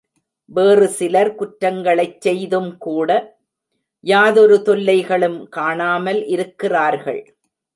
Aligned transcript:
வேறுசிலர் 0.51 1.29
குற்றங்களைச் 1.35 2.15
செய்தும்கூட 2.25 3.09
யாதொரு 4.03 4.57
தொல்லைகளும் 4.61 5.39
காணாமல் 5.49 6.25
இருக்கிறார்கள். 6.25 7.21